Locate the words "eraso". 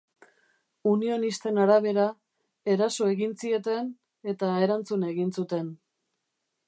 2.77-3.11